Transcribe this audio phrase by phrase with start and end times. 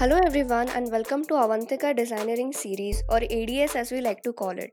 [0.00, 4.50] Hello everyone and welcome to Avantika Designeering series or ADS as we like to call
[4.50, 4.70] it.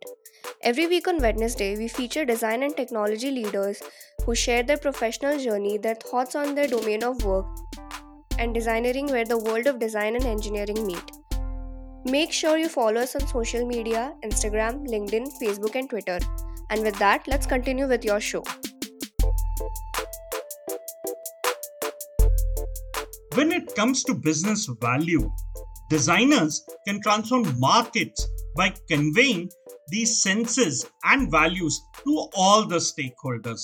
[0.62, 3.82] Every week on Wednesday, we feature design and technology leaders
[4.24, 7.48] who share their professional journey, their thoughts on their domain of work,
[8.38, 11.15] and designeering where the world of design and engineering meet.
[12.08, 16.20] Make sure you follow us on social media Instagram, LinkedIn, Facebook, and Twitter.
[16.70, 18.44] And with that, let's continue with your show.
[23.34, 25.32] When it comes to business value,
[25.90, 29.50] designers can transform markets by conveying
[29.90, 33.62] these senses and values to all the stakeholders.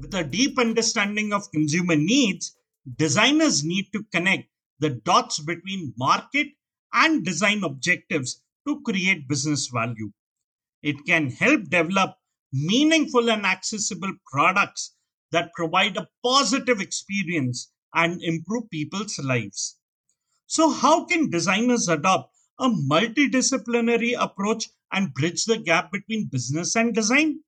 [0.00, 2.56] With a deep understanding of consumer needs,
[2.96, 4.48] designers need to connect
[4.80, 6.48] the dots between market
[6.92, 10.12] and design objectives to create business value.
[10.82, 12.16] It can help develop
[12.52, 14.94] meaningful and accessible products
[15.32, 19.78] that provide a positive experience and improve people's lives.
[20.46, 26.94] So, how can designers adopt a multidisciplinary approach and bridge the gap between business and
[26.94, 27.40] design?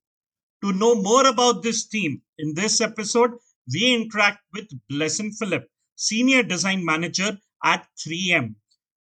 [0.63, 3.31] To know more about this theme, in this episode,
[3.71, 8.55] we interact with Blesson Philip, Senior Design Manager at 3M.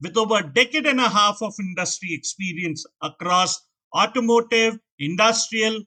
[0.03, 3.64] With over a decade and a half of industry experience across
[3.97, 5.84] automotive, industrial,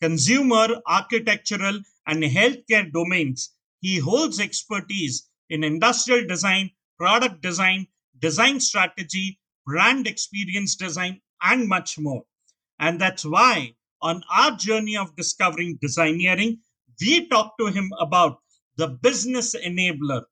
[0.00, 7.86] consumer, architectural, and healthcare domains, he holds expertise in industrial design, product design,
[8.18, 12.24] design strategy, brand experience design, and much more.
[12.80, 16.58] And that's why, on our journey of discovering designeering,
[17.00, 18.38] we talked to him about
[18.76, 20.22] the business enabler,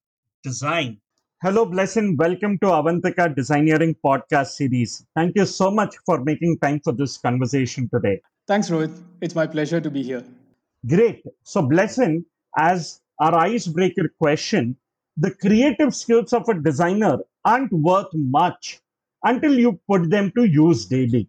[0.43, 1.01] design.
[1.43, 2.17] Hello, Blesson.
[2.19, 5.07] Welcome to Avantika Designeering podcast series.
[5.15, 8.21] Thank you so much for making time for this conversation today.
[8.47, 8.93] Thanks, Rohit.
[9.23, 10.23] It's my pleasure to be here.
[10.87, 11.23] Great.
[11.45, 12.27] So, Blesson,
[12.59, 14.77] as our icebreaker question
[15.17, 18.81] the creative skills of a designer aren't worth much
[19.25, 21.29] until you put them to use daily.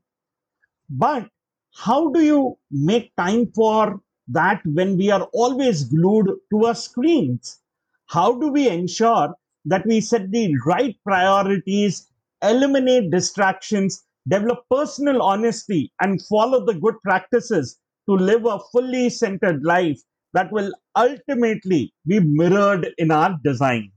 [0.89, 1.29] But
[1.73, 7.59] how do you make time for that when we are always glued to our screens?
[8.07, 9.35] How do we ensure
[9.65, 12.07] that we set the right priorities,
[12.41, 17.77] eliminate distractions, develop personal honesty, and follow the good practices
[18.09, 19.99] to live a fully centered life
[20.33, 23.91] that will ultimately be mirrored in our design?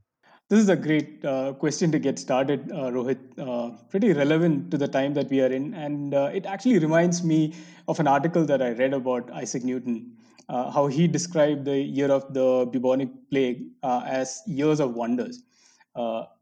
[0.51, 3.19] This is a great uh, question to get started, uh, Rohit.
[3.39, 5.73] Uh, pretty relevant to the time that we are in.
[5.75, 7.55] And uh, it actually reminds me
[7.89, 10.13] of an article that I read about Isaac Newton,
[10.49, 15.43] uh, how he described the year of the bubonic plague uh, as years of wonders.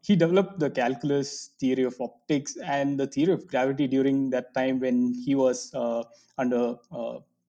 [0.02, 4.80] He developed the calculus theory of optics and the theory of gravity during that time
[4.80, 5.72] when he was
[6.38, 6.76] under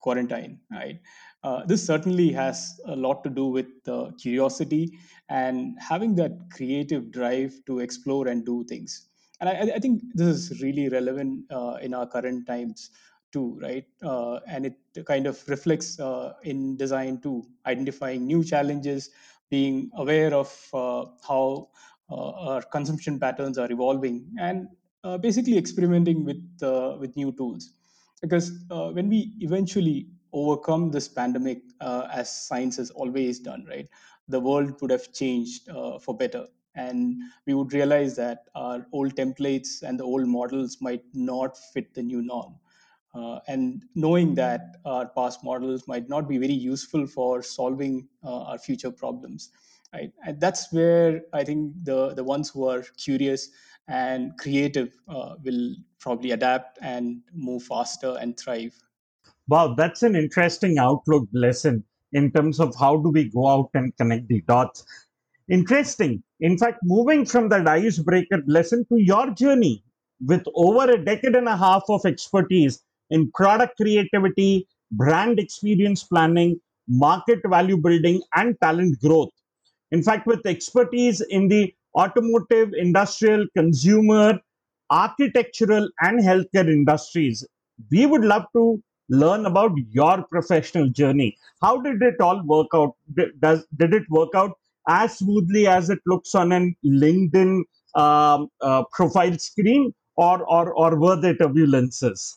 [0.06, 1.00] quarantine, right?
[1.44, 4.98] Uh, this certainly has a lot to do with uh, curiosity
[5.30, 9.10] and having that creative drive to explore and do things.
[9.40, 12.90] And I, I think this is really relevant uh, in our current times
[13.32, 13.86] too, right?
[14.02, 19.12] Uh, and it kind of reflects uh, in design too, identifying new challenges,
[19.50, 21.70] being aware of uh, how
[22.10, 24.68] our consumption patterns are evolving, and
[25.22, 26.44] basically experimenting with
[27.00, 27.74] with new tools.
[28.22, 33.88] Because when we eventually overcome this pandemic uh, as science has always done, right?
[34.28, 36.46] The world would have changed uh, for better.
[36.76, 41.94] And we would realize that our old templates and the old models might not fit
[41.94, 42.56] the new norm.
[43.16, 48.44] Uh, and knowing that our past models might not be very useful for solving uh,
[48.44, 49.52] our future problems
[49.94, 53.52] right and that's where i think the the ones who are curious
[53.88, 58.76] and creative uh, will probably adapt and move faster and thrive
[59.48, 61.84] Wow, that's an interesting outlook Blesson
[62.14, 64.84] in terms of how do we go out and connect the dots.
[65.50, 66.24] Interesting.
[66.40, 69.84] In fact, moving from that icebreaker Blesson to your journey
[70.26, 76.60] with over a decade and a half of expertise in product creativity, brand experience planning,
[76.88, 79.30] market value building, and talent growth.
[79.92, 84.40] In fact, with expertise in the automotive, industrial, consumer,
[84.90, 87.46] architectural, and healthcare industries,
[87.92, 91.38] we would love to learn about your professional journey.
[91.62, 92.96] How did it all work out?
[93.16, 94.54] Did, does, did it work out
[94.88, 97.62] as smoothly as it looks on an LinkedIn
[97.96, 102.36] um, uh, profile screen, or, or, or were there turbulences?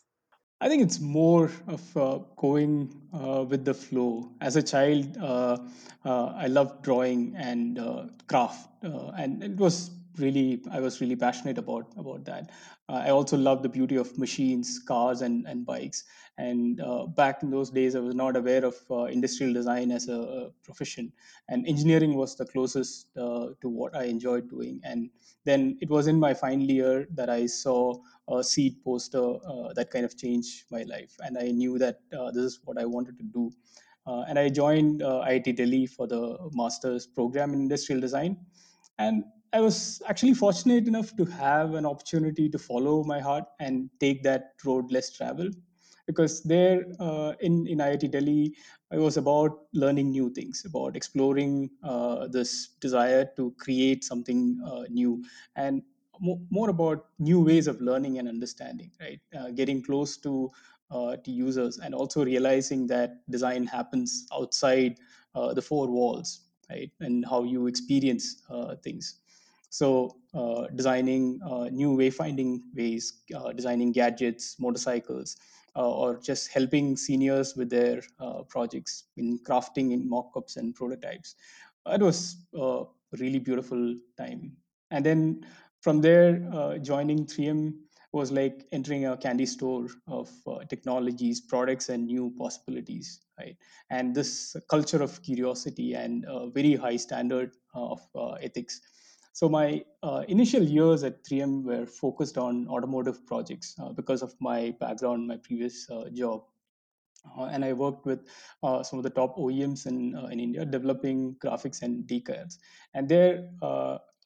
[0.61, 4.33] I think it's more of uh, going uh, with the flow.
[4.41, 5.59] As a child, uh,
[6.05, 11.15] uh I loved drawing and uh, craft, uh, and it was really I was really
[11.15, 12.51] passionate about about that.
[12.89, 16.05] I also loved the beauty of machines, cars, and and bikes.
[16.39, 16.81] And
[17.15, 18.77] back in those days, I was not aware of
[19.11, 21.13] industrial design as a, a profession,
[21.49, 24.81] and engineering was the closest to what I enjoyed doing.
[24.83, 25.11] And
[25.45, 27.99] then it was in my final year that I saw
[28.31, 32.31] a CEED poster uh, that kind of changed my life, and I knew that uh,
[32.31, 33.51] this is what I wanted to do.
[34.07, 38.39] Uh, and I joined IIT Delhi for the master's program in industrial design.
[38.99, 43.89] And I was actually fortunate enough to have an opportunity to follow my heart and
[43.99, 45.55] take that road less traveled.
[46.07, 48.55] Because there uh, in, in IIT Delhi,
[48.93, 54.85] it was about learning new things, about exploring uh, this desire to create something uh,
[54.89, 55.23] new,
[55.57, 55.83] and
[56.21, 59.21] more about new ways of learning and understanding, right?
[59.37, 60.51] Uh, getting close to
[60.91, 64.97] uh, to users and also realizing that design happens outside
[65.35, 66.91] uh, the four walls right?
[67.01, 69.21] And how you experience uh, things.
[69.71, 73.23] So uh, designing uh, new wayfinding ways
[73.55, 75.37] designing gadgets motorcycles
[75.75, 78.03] or just helping seniors with their
[78.49, 81.37] projects in crafting in mock-ups and prototypes.
[81.87, 82.85] It was a
[83.19, 84.57] really beautiful time.
[84.91, 85.47] And then
[85.81, 87.75] from there joining 3M
[88.13, 93.57] was like entering a candy store of uh, technologies, products, and new possibilities, right?
[93.91, 98.81] And this culture of curiosity and a very high standard uh, of uh, ethics.
[99.33, 104.35] So my uh, initial years at 3M were focused on automotive projects uh, because of
[104.41, 106.43] my background, my previous uh, job.
[107.39, 108.21] Uh, and I worked with
[108.63, 112.57] uh, some of the top OEMs in uh, in India, developing graphics and decals.
[112.95, 113.51] And there,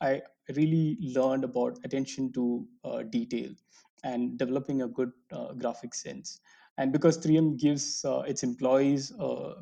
[0.03, 0.23] I
[0.57, 3.53] really learned about attention to uh, detail
[4.05, 6.41] and developing a good uh, graphic sense.
[6.79, 9.13] And because 3M gives uh, its employees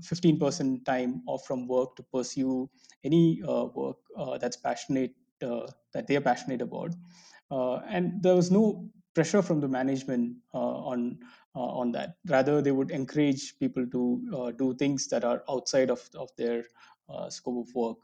[0.02, 2.70] 15% time off from work to pursue
[3.04, 3.42] any
[3.74, 3.96] work
[4.40, 6.94] that's passionate that they are passionate about,
[7.50, 11.18] and there was no pressure from the management uh, on
[11.56, 12.14] uh, on that.
[12.28, 14.02] Rather, they would encourage people to
[14.36, 16.64] uh, do things that are outside of, of their
[17.28, 17.98] scope of work.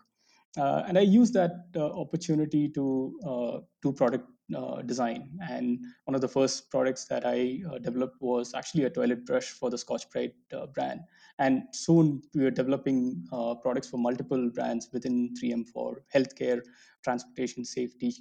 [0.57, 5.29] And I used that opportunity to do product uh, design.
[5.49, 9.47] And one of the first products that I uh, developed was actually a toilet brush
[9.49, 11.01] for the Scotch Brite uh, brand.
[11.39, 13.27] And soon we were developing
[13.63, 16.63] products for multiple brands within 3M for healthcare,
[17.03, 18.15] transportation safety,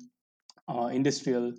[0.92, 1.54] industrial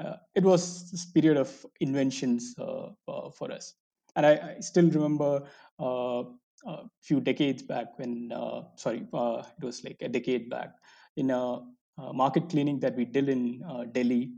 [0.00, 3.74] uh, it was this period of inventions uh, uh, for us.
[4.16, 5.42] And I, I still remember
[6.66, 10.74] a few decades back when uh, sorry uh, it was like a decade back
[11.16, 13.62] in a uh, market cleaning that we did in
[13.92, 14.32] delhi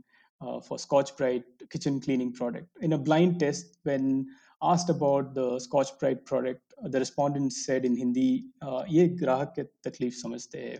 [0.67, 2.67] for Scotch Brite kitchen cleaning product.
[2.81, 4.25] In a blind test when
[4.63, 8.45] asked about the Scotch Brite product the respondent said in hindi
[8.87, 10.77] ye grahak ki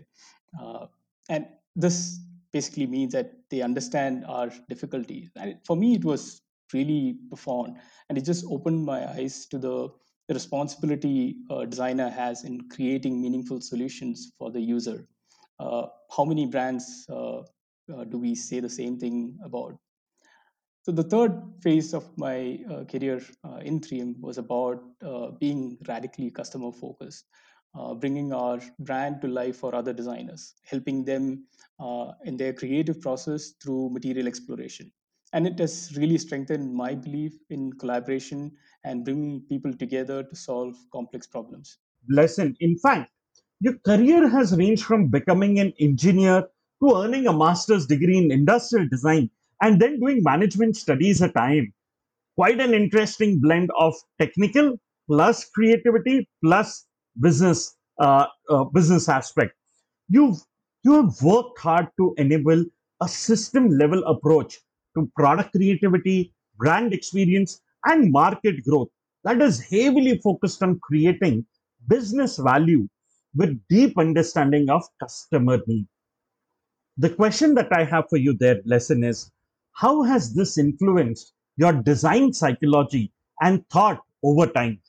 [1.28, 1.46] and
[1.76, 2.18] this
[2.52, 5.30] basically means that they understand our difficulties.
[5.36, 6.42] And for me it was
[6.72, 7.78] really profound.
[8.08, 9.88] And it just opened my eyes to the
[10.28, 15.06] responsibility a designer has in creating meaningful solutions for the user.
[15.58, 15.86] Uh,
[16.16, 19.76] how many brands uh, uh, do we say the same thing about?
[20.84, 25.78] So the third phase of my uh, career uh, in 3M was about uh, being
[25.86, 27.24] radically customer focused
[27.74, 31.46] uh, bringing our brand to life for other designers, helping them
[31.80, 34.92] uh, in their creative process through material exploration.
[35.32, 38.52] And it has really strengthened my belief in collaboration
[38.84, 41.78] and bringing people together to solve complex problems.
[42.08, 42.56] Blesson.
[42.60, 43.10] In fact,
[43.60, 46.48] your career has ranged from becoming an engineer
[46.82, 49.30] to earning a master's degree in industrial design
[49.62, 51.72] and then doing management studies at IIM.
[52.34, 56.86] Quite an interesting blend of technical plus creativity plus
[57.20, 59.54] business uh, uh, business aspect.
[60.08, 60.40] You've
[60.82, 62.64] you have worked hard to enable
[63.00, 64.58] a system level approach
[64.94, 68.88] to product creativity, brand experience, and market growth
[69.24, 71.46] that is heavily focused on creating
[71.88, 72.88] business value
[73.34, 75.86] with deep understanding of customer need.
[76.98, 79.30] The question that I have for you there, Blesson is
[79.72, 84.80] how has this influenced your design psychology and thought over time?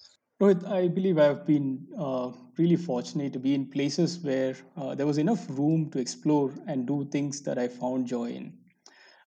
[0.41, 5.05] Rohit, I believe I've been uh, really fortunate to be in places where uh, there
[5.05, 8.53] was enough room to explore and do things that I found joy in.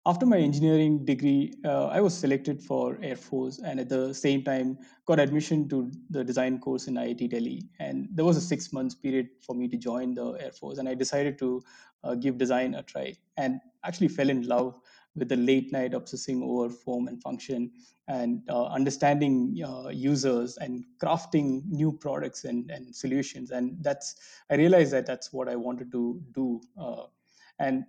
[0.06, 4.44] After my engineering degree, uh, I was selected for Air Force and at the same
[4.44, 7.68] time got admission to the design course in IIT Delhi.
[7.80, 10.78] And there was a six months period for me to join the Air Force.
[10.78, 11.60] And I decided to
[12.04, 14.78] uh, give design a try and actually fell in love
[15.16, 17.72] with the late night obsessing over form and function
[18.06, 24.16] and uh, understanding uh, users and crafting new products and, and solutions and that's
[24.50, 27.04] i realized that that's what i wanted to do uh,
[27.58, 27.84] and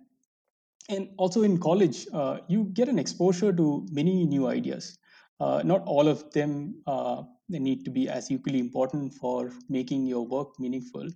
[0.88, 4.98] and also in college uh, you get an exposure to many new ideas.
[5.40, 10.26] Uh, not all of them uh, need to be as equally important for making your
[10.26, 11.08] work meaningful.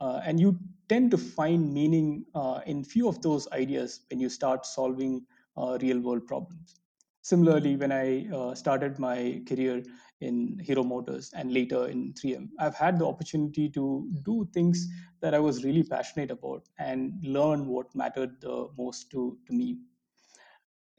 [0.00, 0.58] Uh, and you
[0.88, 5.24] tend to find meaning uh, in few of those ideas when you start solving
[5.56, 6.76] uh, real world problems.
[7.22, 9.82] Similarly when i started my career
[10.20, 14.88] in hero motors and later in 3M i've had the opportunity to do things
[15.20, 19.78] that I was really passionate about and learn what mattered the most to, to me.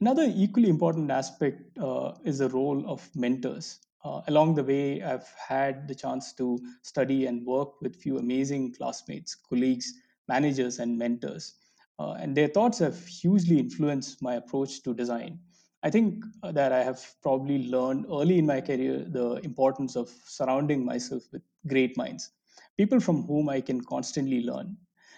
[0.01, 3.79] Another equally important aspect uh, is the role of mentors.
[4.03, 8.73] Uh, along the way, I've had the chance to study and work with few amazing
[8.73, 9.93] classmates, colleagues,
[10.27, 11.55] managers, and mentors.
[11.99, 15.39] Uh, and their thoughts have hugely influenced my approach to design.
[15.83, 20.83] I think that I have probably learned early in my career the importance of surrounding
[20.83, 22.31] myself with great minds,
[22.77, 24.77] people from whom I can constantly learn.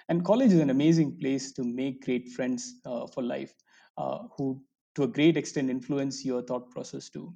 [0.09, 3.53] And college is an amazing place to make great friends uh, for life
[3.97, 4.61] uh, who
[4.95, 7.33] to a great extent influence your thought process too.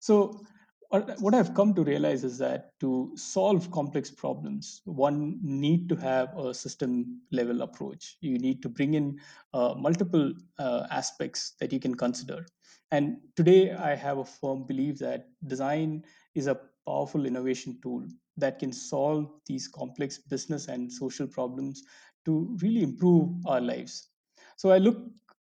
[0.00, 0.44] So,
[0.92, 6.36] what I've come to realize is that to solve complex problems, one need to have
[6.36, 8.18] a system level approach.
[8.20, 9.18] You need to bring in
[9.54, 12.44] uh, multiple uh, aspects that you can consider.
[12.90, 18.06] And today, I have a firm belief that design is a powerful innovation tool
[18.36, 21.82] that can solve these complex business and social problems
[22.26, 24.08] to really improve our lives.
[24.56, 24.98] So I look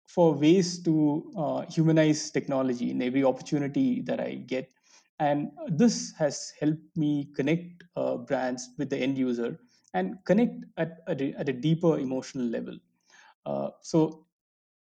[0.07, 4.69] for ways to uh, humanize technology in every opportunity that I get.
[5.21, 9.59] And this has helped me connect uh, brands with the end user
[9.93, 12.75] and connect at, at, a, at a deeper emotional level.
[13.45, 14.25] Uh, so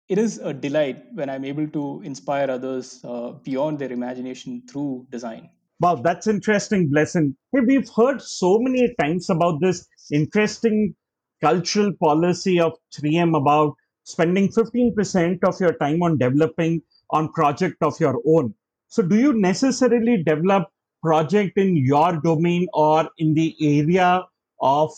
[0.08, 5.08] it is a delight when I'm able to inspire others uh, beyond their imagination through
[5.10, 5.50] design.
[5.82, 7.36] Wow, that's interesting, Blessing.
[7.52, 10.96] Hey, we've heard so many times about this interesting
[11.42, 13.76] cultural policy of 3M about
[14.06, 18.54] spending 15% of your time on developing on project of your own.
[18.94, 20.68] So do you necessarily develop
[21.02, 24.24] project in your domain or in the area
[24.62, 24.92] of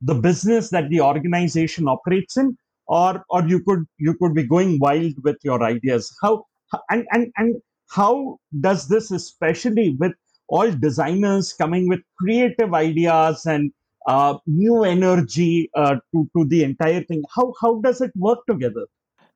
[0.00, 2.56] the business that the organization operates in?
[2.88, 6.12] Or or you could you could be going wild with your ideas.
[6.20, 6.44] How
[6.90, 7.54] and and and
[7.88, 10.14] how does this especially with
[10.48, 13.70] all designers coming with creative ideas and
[14.08, 18.86] uh, new energy uh, to, to the entire thing how how does it work together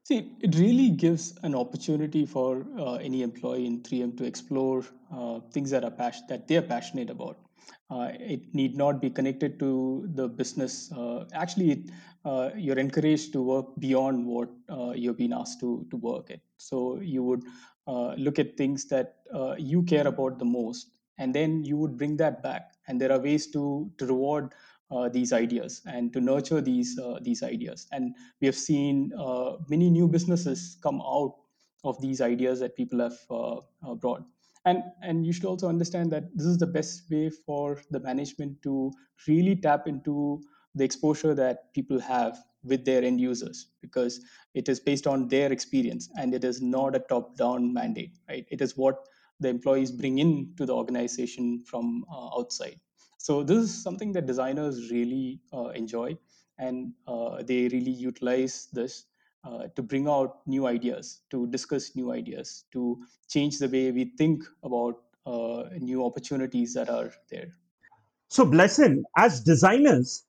[0.04, 5.40] See, it really gives an opportunity for uh, any employee in 3M to explore uh,
[5.52, 7.38] things that are passion- that they are passionate about.
[7.90, 10.90] Uh, it need not be connected to the business.
[10.92, 11.90] Uh, actually, it,
[12.24, 16.40] uh, you're encouraged to work beyond what uh, you've been asked to to work at.
[16.56, 17.42] So you would
[18.18, 19.16] look at things that
[19.58, 22.74] you care about the most, and then you would bring that back.
[22.88, 24.52] And there are ways to to reward
[25.08, 27.86] these ideas and to nurture these uh, these ideas.
[27.92, 31.34] And we have seen uh, many new businesses come out
[31.84, 33.56] of these ideas that people have uh,
[33.86, 34.22] uh, brought.
[34.64, 38.62] And and you should also understand that this is the best way for the management
[38.62, 38.92] to
[39.28, 40.42] really tap into
[40.74, 44.20] the exposure that people have with their end users because
[44.54, 48.46] it is based on their experience and it is not a top down mandate right
[48.50, 49.06] it is what
[49.40, 52.78] the employees bring in to the organization from uh, outside
[53.20, 56.16] so this is something that designers really uh, enjoy,
[56.58, 59.04] and uh, they really utilize this
[59.44, 62.98] uh, to bring out new ideas, to discuss new ideas, to
[63.28, 67.50] change the way we think about uh, new opportunities that are there.
[68.28, 70.24] so blessing as designers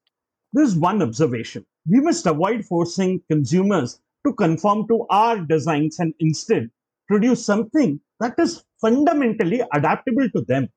[0.54, 6.70] there's one observation we must avoid forcing consumers to conform to our designs and instead
[7.08, 10.68] produce something that is fundamentally adaptable to them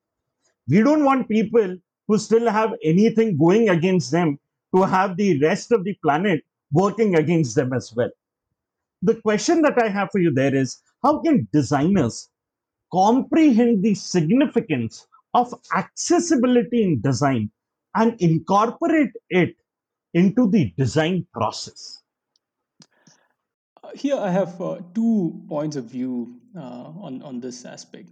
[0.67, 4.39] we don't want people who still have anything going against them
[4.75, 8.09] to have the rest of the planet working against them as well.
[9.01, 12.29] The question that I have for you there is how can designers
[12.91, 17.51] comprehend the significance of accessibility in design
[17.95, 19.55] and incorporate it
[20.13, 22.01] into the design process?
[23.83, 28.09] Uh, here I have uh, two points of view uh, on, on this aspect.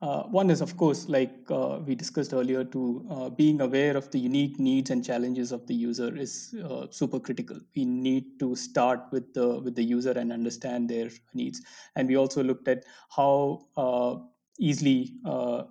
[0.00, 4.08] Uh, one is, of course, like uh, we discussed earlier, to uh, being aware of
[4.12, 7.58] the unique needs and challenges of the user is uh, super critical.
[7.74, 11.62] We need to start with the with the user and understand their needs.
[11.96, 14.16] And we also looked at how uh,
[14.60, 15.64] easily uh,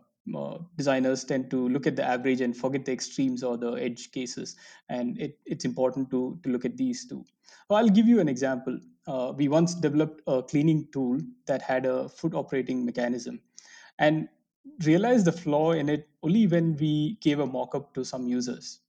[0.75, 4.57] designers tend to look at the average and forget the extremes or the edge cases.
[4.89, 7.23] And it, it's important to to look at these two.
[7.69, 8.77] Well, I'll give you an example.
[9.37, 13.39] we once developed a cleaning tool that had a foot operating mechanism
[13.99, 14.27] and
[14.85, 18.79] realized the flaw in it only when we gave a mock-up to some users.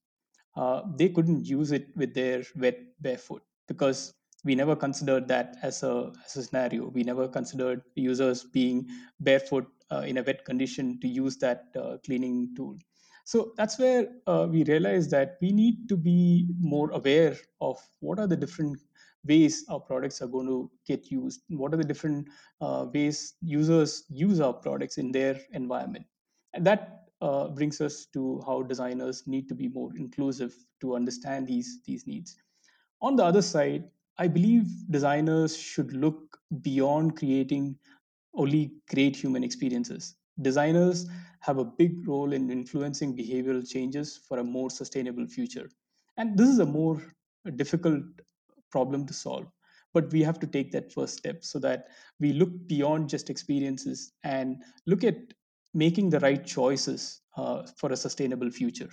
[0.56, 4.12] Uh, they couldn't use it with their wet barefoot because
[4.44, 6.88] we never considered that as a, as a scenario.
[6.88, 8.88] We never considered users being
[9.20, 12.76] barefoot uh, in a wet condition to use that uh, cleaning tool.
[13.24, 18.18] So that's where uh, we realized that we need to be more aware of what
[18.18, 18.78] are the different
[19.28, 21.42] ways our products are going to get used.
[21.48, 22.28] What are the different
[22.60, 26.06] uh, ways users use our products in their environment?
[26.54, 31.46] And that uh, brings us to how designers need to be more inclusive to understand
[31.46, 32.36] these these needs
[33.00, 33.84] on the other side
[34.18, 37.76] i believe designers should look beyond creating
[38.34, 41.06] only great human experiences designers
[41.40, 45.68] have a big role in influencing behavioral changes for a more sustainable future
[46.16, 47.02] and this is a more
[47.56, 48.04] difficult
[48.70, 49.46] problem to solve
[49.94, 51.86] but we have to take that first step so that
[52.20, 54.56] we look beyond just experiences and
[54.86, 55.16] look at
[55.74, 58.90] making the right choices uh, for a sustainable future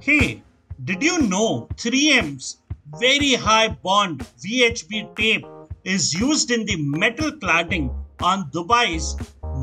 [0.00, 0.42] Hey,
[0.84, 2.56] did you know 3M's
[2.98, 5.44] very high bond VHB tape
[5.84, 9.16] is used in the metal cladding on Dubai's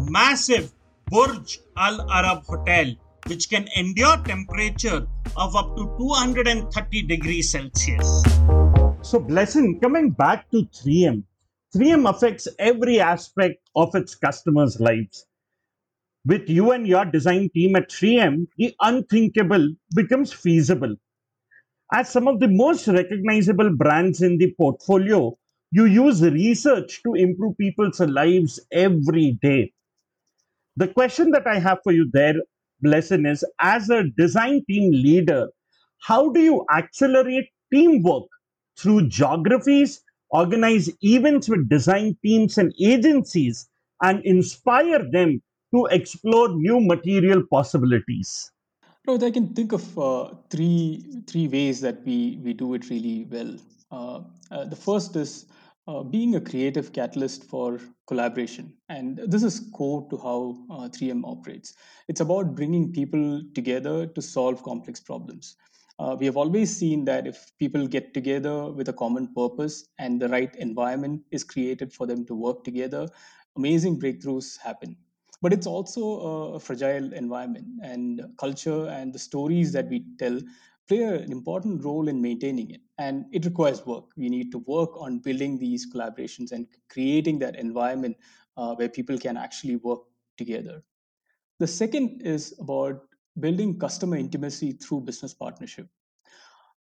[0.10, 0.72] massive
[1.08, 2.94] Burj Al Arab Hotel,
[3.28, 8.24] which can endure temperature of up to 230 degrees Celsius.
[9.08, 11.24] So, Blessing, coming back to 3M,
[11.74, 15.26] 3M affects every aspect of its customers' lives.
[16.26, 20.94] With you and your design team at 3M, the unthinkable becomes feasible.
[21.94, 25.38] As some of the most recognizable brands in the portfolio,
[25.72, 29.72] you use research to improve people's lives every day.
[30.76, 32.36] The question that I have for you there,
[32.82, 35.48] Blesson, is as a design team leader,
[36.02, 38.28] how do you accelerate teamwork
[38.80, 43.68] through geographies, organize events with design teams and agencies,
[44.02, 45.42] and inspire them
[45.74, 48.52] to explore new material possibilities?
[49.08, 53.26] Rohit, I can think of uh, three three ways that we we do it really
[53.32, 53.56] well.
[53.90, 55.46] Uh, uh, the first is
[55.88, 61.22] uh, being a creative catalyst for collaboration, and this is core to how uh, 3M
[61.24, 61.74] operates.
[62.10, 65.56] It's about bringing people together to solve complex problems.
[66.00, 70.22] Uh, we have always seen that if people get together with a common purpose and
[70.22, 73.08] the right environment is created for them to work together,
[73.56, 74.96] amazing breakthroughs happen.
[75.42, 80.40] But it's also a fragile environment and culture and the stories that we tell
[80.88, 82.82] play an important role in maintaining it.
[82.98, 84.06] And it requires work.
[84.16, 88.18] We need to work on building these collaborations and creating that environment
[88.56, 90.00] uh, where people can actually work
[90.38, 90.82] together.
[91.60, 93.07] The second is about
[93.40, 95.88] building customer intimacy through business partnership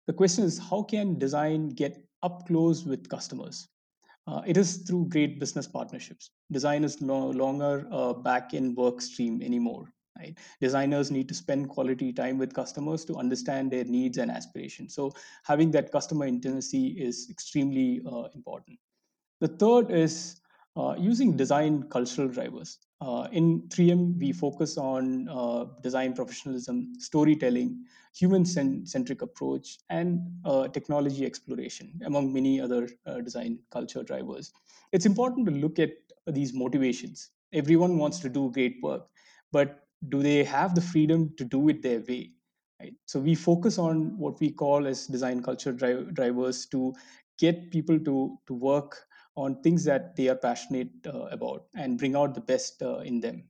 [0.06, 3.68] the question is how can design get up close with customers
[4.28, 6.30] uh, it is through great business partnerships.
[6.50, 9.92] Design is no longer a back end work stream anymore.
[10.18, 10.36] Right?
[10.60, 14.94] Designers need to spend quality time with customers to understand their needs and aspirations.
[14.94, 15.12] So,
[15.44, 18.78] having that customer intimacy is extremely uh, important.
[19.40, 20.45] The third is uh,
[20.98, 22.78] using design cultural drivers.
[23.00, 27.84] Uh, in 3M, we focus on uh, design professionalism, storytelling,
[28.14, 34.52] human centric approach, and uh, technology exploration, among many other uh, design culture drivers.
[34.92, 35.90] It's important to look at
[36.26, 37.30] these motivations.
[37.52, 39.06] Everyone wants to do great work,
[39.52, 42.32] but do they have the freedom to do it their way?
[42.80, 42.94] Right?
[43.06, 46.94] So we focus on what we call as design culture dri- drivers to
[47.38, 49.05] get people to to work
[49.36, 53.20] on things that they are passionate uh, about and bring out the best uh, in
[53.20, 53.44] them.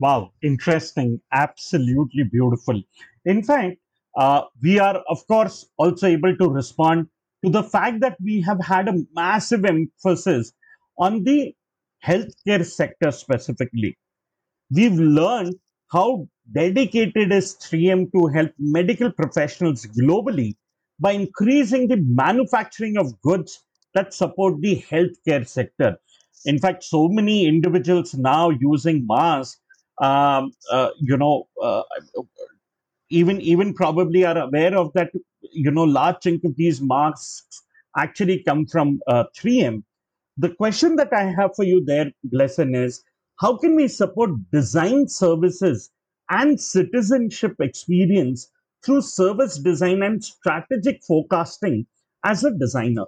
[0.00, 1.20] Wow, interesting.
[1.32, 2.82] Absolutely beautiful.
[3.24, 3.78] In fact,
[4.16, 7.06] uh, we are, of course, also able to respond
[7.44, 10.52] to the fact that we have had a massive emphasis
[10.98, 11.54] on the
[12.04, 13.96] healthcare sector specifically.
[14.70, 15.54] We've learned
[15.90, 20.54] how dedicated is 3M to help medical professionals globally
[21.00, 23.64] by increasing the manufacturing of goods
[23.98, 25.96] that support the healthcare sector.
[26.44, 29.60] In fact, so many individuals now using masks,
[30.00, 31.82] um, uh, you know, uh,
[33.10, 35.10] even even probably are aware of that.
[35.52, 37.62] You know, large chunk of these masks
[37.96, 39.82] actually come from uh, 3M.
[40.36, 43.02] The question that I have for you there, Blesson, is
[43.40, 45.90] how can we support design services
[46.30, 48.48] and citizenship experience
[48.84, 51.86] through service design and strategic forecasting
[52.24, 53.06] as a designer?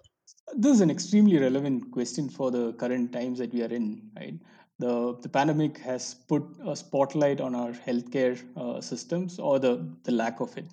[0.57, 4.35] This is an extremely relevant question for the current times that we are in, right?
[4.79, 10.13] The, the pandemic has put a spotlight on our healthcare uh, systems or the, the
[10.13, 10.67] lack of it.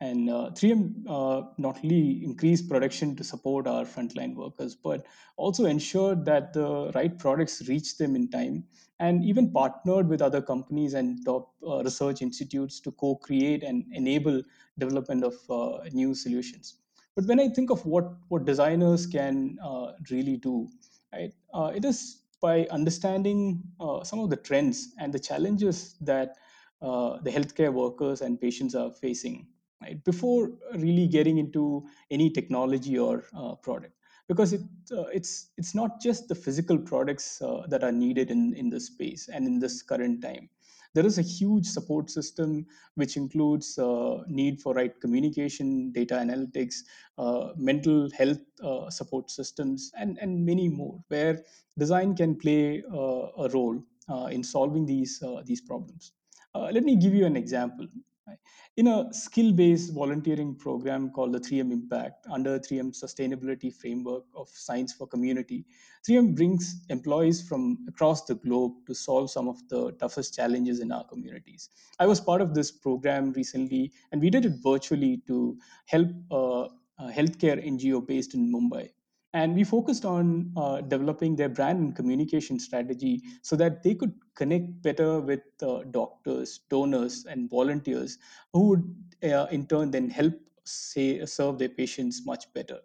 [0.00, 5.06] And uh, 3M uh, not only increased production to support our frontline workers, but
[5.36, 8.64] also ensured that the right products reach them in time
[8.98, 13.84] and even partnered with other companies and top uh, research institutes to co create and
[13.92, 14.42] enable
[14.78, 16.81] development of uh, new solutions
[17.16, 20.68] but when i think of what what designers can uh, really do
[21.12, 26.36] right uh, it is by understanding uh, some of the trends and the challenges that
[26.82, 29.46] uh, the healthcare workers and patients are facing
[29.80, 33.94] right before really getting into any technology or uh, product.
[34.28, 34.62] Because it
[34.96, 39.28] uh, it's it's not just the physical products that are needed in in this space
[39.28, 40.48] and in this current time
[40.94, 46.82] there is a huge support system which includes uh, need for right communication data analytics
[47.18, 51.42] uh, mental health uh, support systems and and many more where
[51.78, 53.82] design can play a role
[54.30, 56.12] in solving these these problems.
[56.54, 57.86] Let me give you an example
[58.26, 58.38] right?
[58.76, 64.92] in a skill-based volunteering program called the 3M impact under 3M sustainability framework of science
[64.92, 65.64] for community
[66.08, 70.92] 3M brings employees from across the globe to solve some of the toughest challenges in
[70.92, 75.56] our communities i was part of this program recently and we did it virtually to
[75.86, 78.88] help uh, a healthcare ngo based in mumbai
[79.34, 84.12] and we focused on uh, developing their brand and communication strategy so that they could
[84.34, 88.18] connect better with uh, doctors donors and volunteers
[88.52, 92.78] who would uh, in turn then help say serve their patients much better.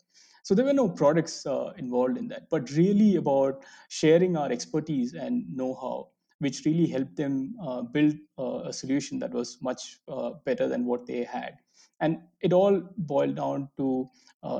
[0.43, 5.13] So there were no products uh, involved in that but really about sharing our expertise
[5.13, 6.07] and know-how
[6.39, 10.85] which really helped them uh, build uh, a solution that was much uh, better than
[10.85, 11.57] what they had.
[11.99, 14.07] And it all boiled down to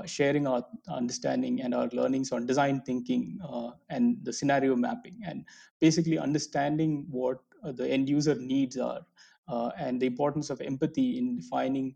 [0.06, 5.46] sharing our understanding and our learnings on design thinking uh, and the scenario mapping and
[5.80, 9.02] basically understanding what uh, the end user needs are
[9.48, 11.96] uh, and the importance of empathy in defining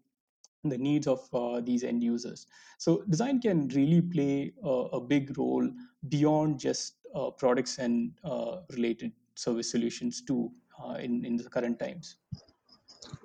[0.64, 2.48] the needs of uh, these end users.
[2.78, 5.68] So design can really play a, a big role
[6.10, 10.52] beyond just uh, products and uh, related service solutions too
[10.84, 12.18] uh, in, in the current times.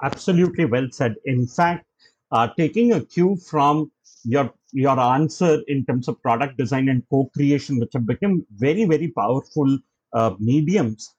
[0.03, 1.15] Absolutely well said.
[1.27, 1.87] In fact,
[2.33, 3.91] uh, taking a cue from
[4.27, 9.09] your your answer in terms of product design and co-creation, which have become very very
[9.09, 9.79] powerful
[10.13, 11.15] uh, mediums,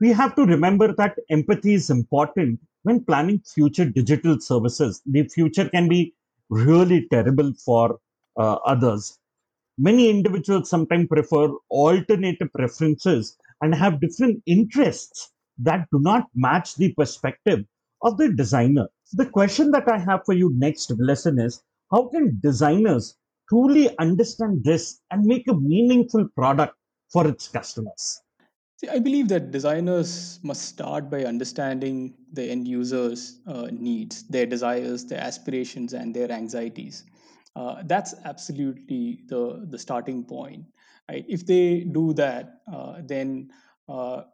[0.00, 5.02] we have to remember that empathy is important when planning future digital services.
[5.06, 6.14] The future can be
[6.50, 7.98] really terrible for
[8.36, 9.18] uh, others.
[9.78, 16.92] Many individuals sometimes prefer alternative preferences and have different interests that do not match the
[16.92, 17.64] perspective
[18.02, 18.88] of the designer.
[19.12, 23.16] The question that I have for you next, Blesson is how can designers
[23.48, 26.74] truly understand this and make a meaningful product
[27.12, 28.20] for its customers?
[28.78, 34.44] See, I believe that designers must start by understanding the end users' uh, needs, their
[34.44, 37.04] desires, their aspirations, and their anxieties.
[37.54, 40.66] Uh, that's absolutely the the starting point.
[41.08, 41.24] Right?
[41.26, 43.50] If they do that, uh, then
[43.88, 44.24] uh,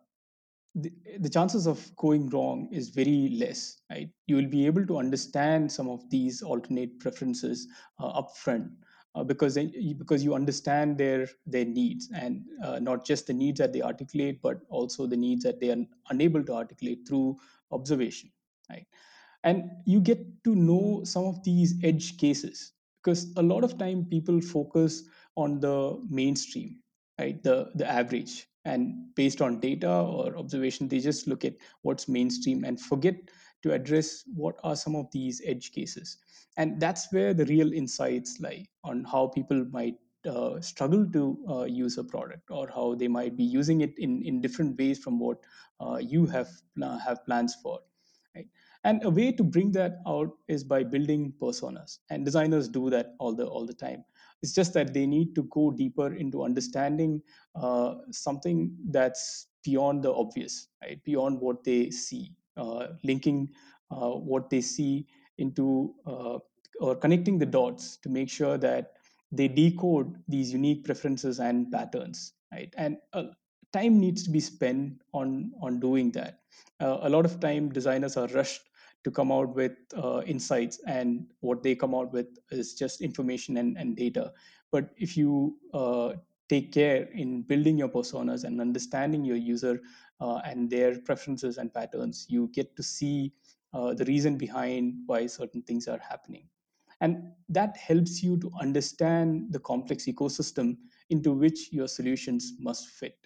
[0.75, 4.09] the, the chances of going wrong is very less right?
[4.27, 8.71] You will be able to understand some of these alternate preferences uh, upfront
[9.15, 13.35] uh, because then, you- because you understand their their needs and uh, not just the
[13.35, 17.37] needs that they articulate but also the needs that they are unable to articulate through
[17.71, 18.31] observation
[18.71, 18.87] right?
[19.45, 24.07] And you get to know some of these edge cases because a lot of time
[24.07, 25.03] people focus
[25.37, 26.81] on the mainstream
[27.19, 27.43] right?
[27.43, 32.65] The the average and based on data or observation they just look at what's mainstream
[32.65, 33.17] and forget
[33.63, 36.19] to address what are some of these edge cases.
[36.57, 39.95] And that's where the real insights lie on how people might
[40.29, 44.23] uh, struggle to uh, use a product or how they might be using it in,
[44.23, 45.39] in different ways from what
[45.81, 46.49] uh, you have
[46.81, 47.81] have plans for
[48.35, 48.47] right?
[48.85, 51.99] And a way to bring that out is by building personas.
[52.11, 54.05] And designers do that all the all the time
[54.43, 57.23] it's just that they need to go deeper into understanding
[57.55, 61.03] uh, something that's beyond the obvious right?
[61.05, 63.49] Beyond what they see uh, linking
[63.91, 65.07] uh, what they see
[65.39, 66.39] into uh,
[66.81, 68.93] or connecting the dots to make sure that
[69.31, 72.73] they decode these unique preferences and patterns right?
[72.77, 73.25] And uh,
[73.73, 76.41] time needs to be spent on on doing that.
[76.81, 78.63] A lot of time designers are rushed
[79.05, 83.57] to come out with uh, insights and what they come out with is just information
[83.57, 84.33] and, and data.
[84.71, 86.15] But if you uh,
[86.49, 89.81] take care in building your personas and understanding your user
[90.21, 93.33] uh, and their preferences and patterns you get to see
[93.73, 96.47] uh, the reason behind why certain things are happening.
[97.01, 100.77] And that helps you to understand the complex ecosystem
[101.11, 103.17] into which your solutions must fit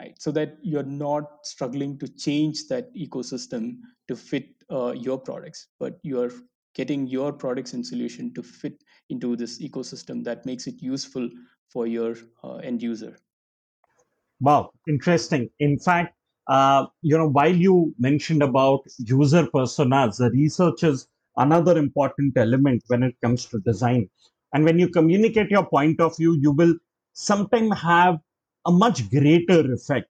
[0.00, 3.76] right so that you're not struggling to change that ecosystem
[4.08, 6.32] to fit uh, your products but you're
[6.74, 11.28] getting your products and solution to fit into this ecosystem that makes it useful
[11.72, 13.16] for your uh, end user
[14.40, 15.50] Wow, interesting.
[15.58, 16.14] In fact,
[16.48, 22.82] uh, you know, while you mentioned about user personas, the research is another important element
[22.88, 24.08] when it comes to design.
[24.52, 26.74] And when you communicate your point of view, you will
[27.12, 28.18] sometimes have
[28.66, 30.08] a much greater effect.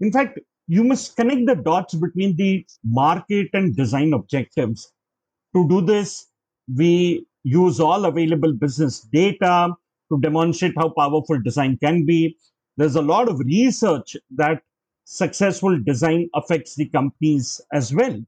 [0.00, 4.92] In fact, you must connect the dots between the market and design objectives.
[5.54, 6.26] To do this,
[6.76, 9.74] we use all available business data
[10.10, 12.36] to demonstrate how powerful design can be.
[12.76, 14.62] There's a lot of research that
[15.04, 18.20] successful design affects the companies as well.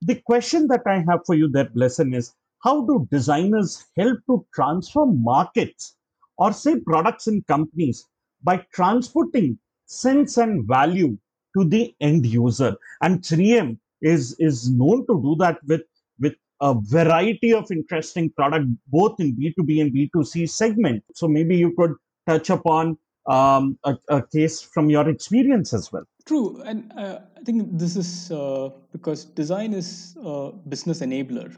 [0.00, 4.46] The question that I have for you there, Blesson, is how do designers help to
[4.54, 5.96] transform markets
[6.38, 8.06] or say products in companies
[8.44, 11.16] by transporting sense and value
[11.56, 12.76] to the end user?
[13.02, 15.82] And 3M is, is known to do that with,
[16.20, 21.02] with a variety of interesting product, both in B2B and B2C segment.
[21.14, 21.94] So maybe you could
[22.26, 26.04] touch upon um, a, a, case from your experience as well.
[26.26, 31.56] True, and uh, I think this is uh, because design is a business enabler,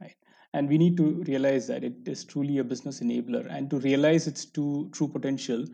[0.00, 0.16] right?
[0.52, 4.26] And we need to realize that it is truly a business enabler, and to realize
[4.26, 5.64] its true true potential,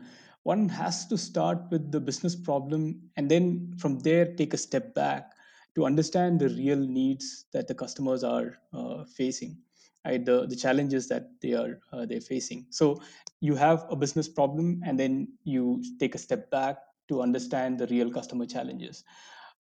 [0.45, 4.93] one has to start with the business problem, and then from there take a step
[4.93, 5.31] back
[5.75, 9.57] to understand the real needs that the customers are uh, facing
[10.05, 10.23] right?
[10.23, 12.67] The, the challenges that they are uh, they're facing.
[12.69, 13.01] So
[13.41, 16.77] you have a business problem and then you take a step back
[17.09, 19.03] to understand the real customer challenges.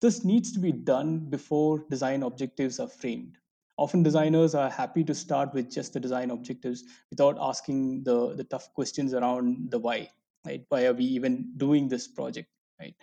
[0.00, 3.38] This needs to be done before design objectives are framed.
[3.76, 8.44] Often designers are happy to start with just the design objectives without asking the, the
[8.44, 10.08] tough questions around the why
[10.46, 12.48] right why are we even doing this project
[12.80, 12.94] right?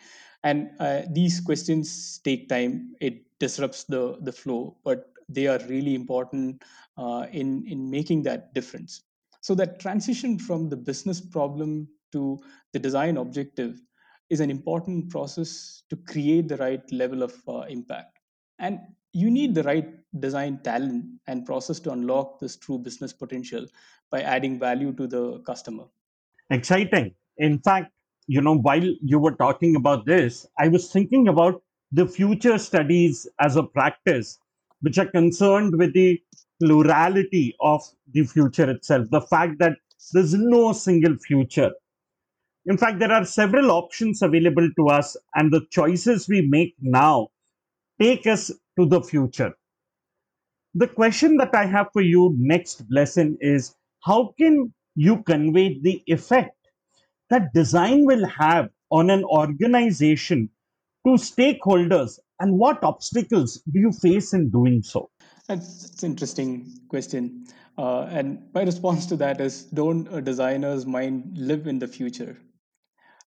[0.43, 2.95] And uh, these questions take time.
[2.99, 6.63] It disrupts the the flow but they are really important
[6.97, 9.03] uh, in in making that difference.
[9.41, 12.39] So that transition from the business problem to
[12.73, 13.81] the design objective
[14.29, 18.19] is an important process to create the right level of uh, impact.
[18.59, 18.79] And
[19.13, 19.87] you need the right
[20.19, 23.65] design talent and process to unlock this true business potential
[24.11, 25.85] by adding value to the customer.
[26.49, 27.91] Exciting in fact
[28.27, 33.27] you know, while you were talking about this, I was thinking about the future studies
[33.39, 34.37] as a practice,
[34.81, 36.21] which are concerned with the
[36.61, 37.81] plurality of
[38.13, 39.77] the future itself, the fact that
[40.11, 41.71] there's no single future.
[42.65, 47.29] In fact, there are several options available to us, and the choices we make now
[48.01, 49.53] take us to the future.
[50.75, 56.03] The question that I have for you next, Blesson, is how can you convey the
[56.07, 56.56] effect
[57.29, 60.49] that design will have on an organization
[61.05, 62.19] to stakeholders.
[62.39, 65.09] And what obstacles do you face in doing so?
[65.47, 67.47] That's, an interesting question.
[67.77, 72.37] Uh, and my response to that is don't a designer's mind live in the future.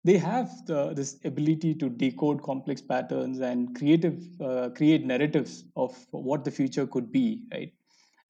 [0.03, 5.95] They have the, this ability to decode complex patterns and creative uh, create narratives of
[6.11, 7.73] what the future could be right?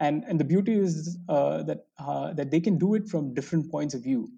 [0.00, 3.70] And and the beauty is uh, that uh, that they can do it from different
[3.70, 4.30] points of view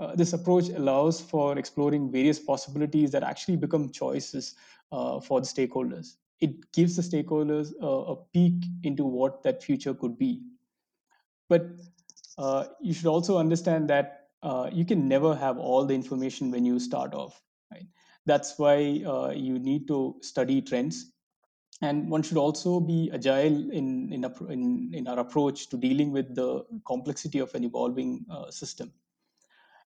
[0.00, 4.54] uh, this approach allows for exploring various possibilities that actually become choices
[4.92, 6.16] uh, for the stakeholders.
[6.40, 10.40] It gives the stakeholders a, a, peek into what that future could be.
[11.48, 11.66] But
[12.36, 16.64] uh, you should also understand that uh, you can never have all the information when
[16.64, 17.42] you start off.
[17.72, 17.86] Right?
[18.24, 21.10] That's why uh, you need to study trends
[21.82, 26.34] and one should also be agile in in, in, in our approach to dealing with
[26.34, 28.92] the complexity of an evolving uh, system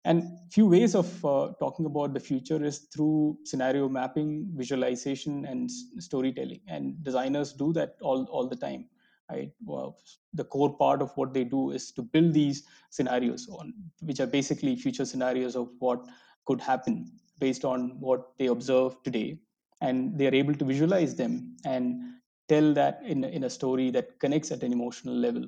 [0.05, 5.71] and few ways of uh, talking about the future is through scenario mapping, visualization, and
[5.99, 6.61] storytelling.
[6.69, 8.87] And designers do that all, all the time.
[9.31, 9.53] Right?
[9.65, 9.99] Well,
[10.33, 14.27] the core part of what they do is to build these scenarios on, which are
[14.27, 16.05] basically future scenarios of what
[16.47, 19.39] could happen based on what they observe today.
[19.83, 22.01] And they are able to visualize them and
[22.49, 25.47] tell that in, in a story that connects at an emotional level.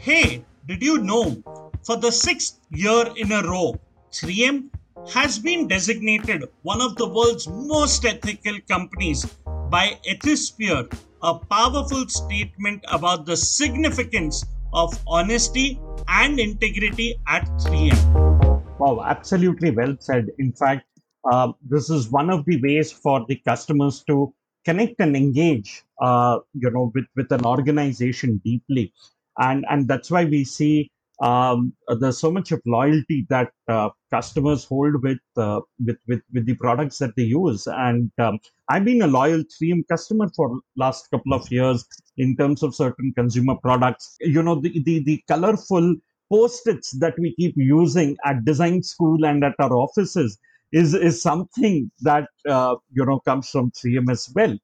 [0.00, 1.42] Hey, did you know
[1.84, 3.74] for the sixth year in a row,
[4.12, 4.70] 3M
[5.12, 9.26] has been designated one of the world's most ethical companies
[9.68, 10.88] by Ethisphere,
[11.22, 18.78] a powerful statement about the significance of honesty and integrity at 3M.
[18.78, 20.28] Wow, absolutely well said.
[20.38, 20.86] In fact,
[21.28, 24.32] uh, this is one of the ways for the customers to
[24.64, 28.92] connect and engage, uh, you know, with, with an organization deeply
[29.38, 34.64] and and that's why we see um, there's so much of loyalty that uh, customers
[34.64, 37.66] hold with, uh, with with with the products that they use.
[37.66, 41.84] And um, I've been a loyal 3M customer for last couple of years
[42.16, 44.16] in terms of certain consumer products.
[44.20, 45.96] You know, the the, the colorful
[46.30, 50.38] post-its that we keep using at design school and at our offices
[50.72, 54.56] is is something that uh, you know comes from 3M as well.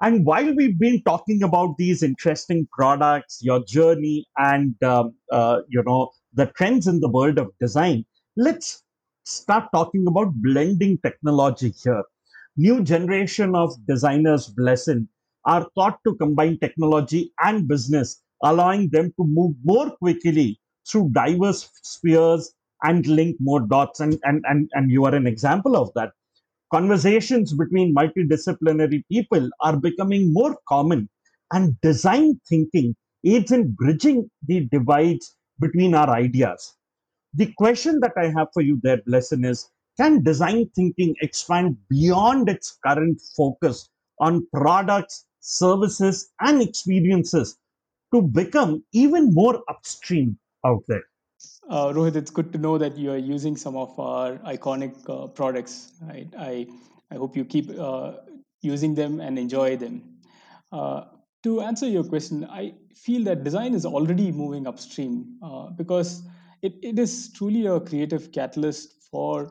[0.00, 5.82] And while we've been talking about these interesting products, your journey, and um, uh, you
[5.82, 8.04] know the trends in the world of design,
[8.36, 8.82] let's
[9.24, 12.04] start talking about blending technology here.
[12.56, 15.08] New generation of designers, blessing,
[15.46, 21.70] are taught to combine technology and business, allowing them to move more quickly through diverse
[21.82, 22.52] spheres
[22.82, 24.00] and link more dots.
[24.00, 26.12] And and and, and you are an example of that
[26.74, 31.08] Conversations between multidisciplinary people are becoming more common,
[31.52, 36.74] and design thinking aids in bridging the divides between our ideas.
[37.34, 42.48] The question that I have for you there, Blesson, is can design thinking expand beyond
[42.48, 47.56] its current focus on products, services, and experiences
[48.12, 51.04] to become even more upstream out there?
[51.68, 55.26] Uh, Rohit, it's good to know that you are using some of our iconic uh,
[55.28, 55.92] products.
[56.08, 56.66] I
[57.10, 58.12] I hope you keep uh,
[58.62, 60.02] using them and enjoy them.
[60.72, 61.04] Uh,
[61.42, 66.22] to answer your question, I feel that design is already moving upstream uh, because
[66.62, 69.50] it, it is truly a creative catalyst for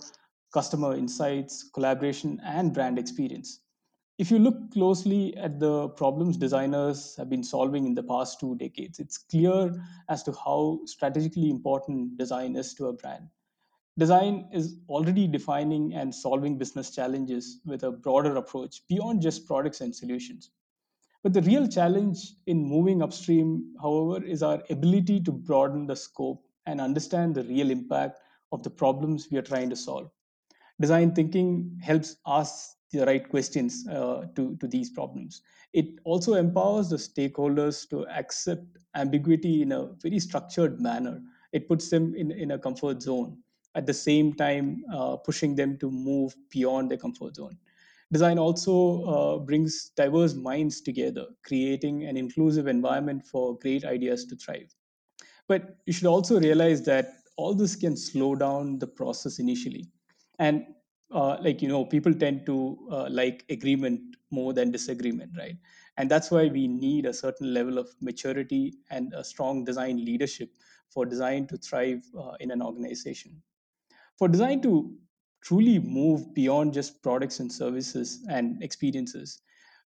[0.53, 3.59] customer insights, collaboration, and brand experience.
[4.17, 8.55] If you look closely at the problems designers have been solving in the past two
[8.55, 9.73] decades, it's clear
[10.09, 13.29] as to how strategically important design is to a brand.
[13.97, 19.81] Design is already defining and solving business challenges with a broader approach beyond just products
[19.81, 20.51] and solutions.
[21.23, 26.43] But the real challenge in moving upstream, however, is our ability to broaden the scope
[26.65, 28.19] and understand the real impact
[28.51, 30.11] of the problems we are trying to solve
[30.79, 35.41] design thinking helps ask the right questions uh, to, to these problems.
[35.73, 41.21] It also empowers the stakeholders to accept ambiguity in a very structured manner.
[41.51, 43.37] It puts them in, in a comfort zone,
[43.75, 47.57] at the same time, uh, pushing them to move beyond their comfort zone.
[48.11, 54.35] Design also uh, brings diverse minds together, creating an inclusive environment for great ideas to
[54.35, 54.71] thrive.
[55.47, 59.87] But you should also realize that all this can slow down the process initially.
[60.37, 60.65] And
[61.13, 65.57] uh, like, you know, people tend to uh, like agreement more than disagreement, right?
[65.97, 70.49] And that's why we need a certain level of maturity and a strong design leadership
[70.89, 73.41] for design to thrive uh, in an organization.
[74.17, 74.95] For design to
[75.41, 79.41] truly move beyond just products and services and experiences,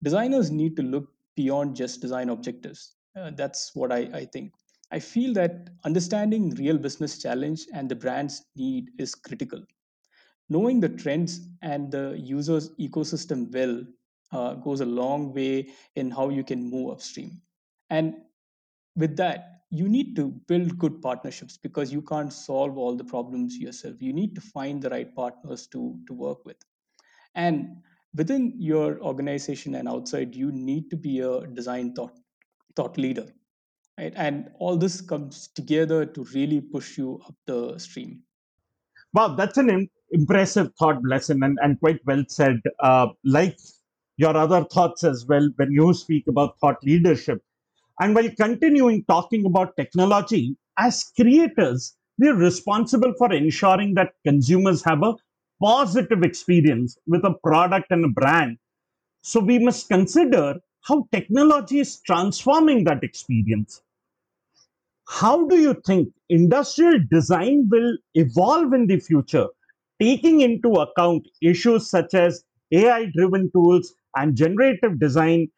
[0.02, 2.96] designers need to look beyond just design objectives.
[3.16, 4.52] Uh, that's what I, I think.
[4.90, 9.62] I feel that understanding real business challenge and the brand's need is critical.
[10.48, 13.84] Knowing the trends and the user's ecosystem well
[14.32, 17.40] uh, goes a long way in how you can move upstream.
[17.90, 18.16] And
[18.96, 23.56] with that, you need to build good partnerships because you can't solve all the problems
[23.56, 23.96] yourself.
[24.00, 26.58] You need to find the right partners to, to work with.
[27.34, 27.82] And
[28.14, 32.18] within your organization and outside, you need to be a design thought,
[32.76, 33.28] thought leader
[33.98, 38.22] right and all this comes together to really push you up the stream
[39.14, 39.70] Wow, that's an
[40.12, 42.60] impressive thought, Blesson, and, and quite well said.
[42.80, 43.58] Uh, like
[44.16, 47.42] your other thoughts as well, when you speak about thought leadership.
[48.00, 55.02] And while continuing talking about technology, as creators, we're responsible for ensuring that consumers have
[55.02, 55.14] a
[55.62, 58.58] positive experience with a product and a brand.
[59.22, 63.82] So we must consider how technology is transforming that experience.
[65.08, 69.46] How do you think industrial design will evolve in the future,
[70.02, 75.48] taking into account issues such as AI driven tools and generative design,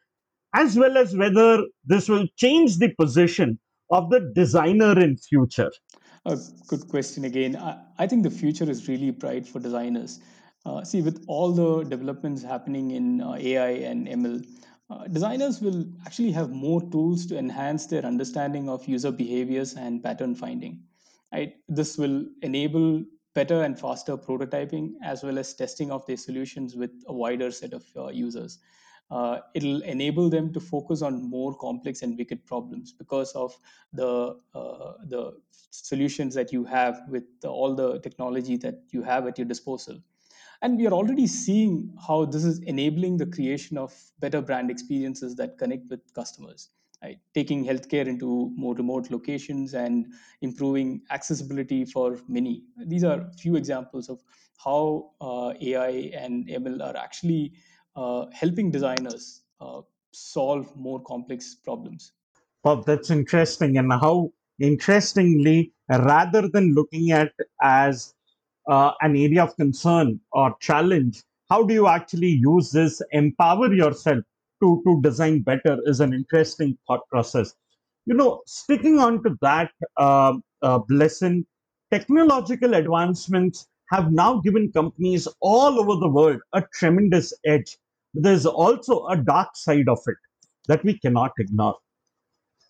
[0.53, 3.57] as well as whether this will change the position
[3.91, 5.71] of the designer in future?
[6.25, 7.55] A good question again.
[7.55, 10.19] I, I think the future is really bright for designers.
[10.65, 14.45] Uh, see, with all the developments happening in uh, AI and ML,
[14.89, 20.03] uh, designers will actually have more tools to enhance their understanding of user behaviors and
[20.03, 20.83] pattern finding.
[21.31, 21.55] Right?
[21.67, 23.03] This will enable
[23.35, 27.73] better and faster prototyping as well as testing of their solutions with a wider set
[27.73, 28.59] of uh, users.
[29.11, 33.55] Uh, it'll enable them to focus on more complex and wicked problems because of
[33.93, 35.31] the uh, the
[35.69, 40.01] solutions that you have with all the technology that you have at your disposal.
[40.63, 45.35] And we are already seeing how this is enabling the creation of better brand experiences
[45.35, 46.69] that connect with customers
[47.03, 47.19] right?
[47.33, 50.07] taking healthcare into more remote locations and
[50.41, 54.21] improving accessibility for many these are few examples of
[54.57, 57.53] how uh, ai and ml are actually
[57.95, 59.81] uh, helping designers uh,
[60.15, 62.13] solve more complex problems.
[62.63, 63.77] Well, that's interesting.
[63.77, 67.31] And how interestingly, rather than looking at
[67.61, 68.13] as
[68.67, 74.23] uh, an area of concern or challenge, how do you actually use this, empower yourself
[74.65, 77.53] to, to design better is an interesting thought process.
[78.05, 81.45] You know, sticking on to that uh, uh, Blesson,
[81.91, 87.77] technological advancements have now given companies all over the world a tremendous edge.
[88.13, 90.17] There's also a dark side of it
[90.67, 91.77] that we cannot ignore.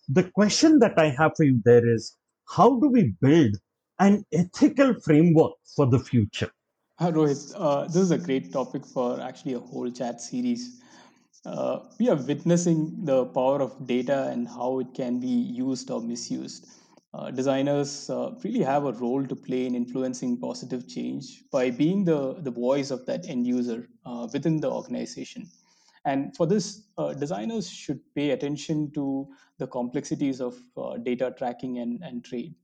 [0.08, 2.16] The question that I have for you there is
[2.48, 3.56] how do we build
[3.98, 6.50] an ethical framework for the future?
[7.00, 10.80] Rohit, uh, this is a great topic for actually a whole chat series.
[11.46, 16.00] Uh, we are witnessing the power of data and how it can be used or
[16.00, 16.66] misused.
[17.14, 22.04] Uh, designers uh, really have a role to play in influencing positive change by being
[22.04, 25.46] the, the voice of that end user uh, within the organization.
[26.04, 29.28] And for this, uh, designers should pay attention to
[29.58, 32.54] the complexities of uh, data tracking and, and trade.